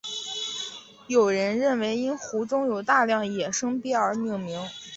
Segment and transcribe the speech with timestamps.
[1.05, 4.59] 有人认为因湖中有大量野生鳖而命名。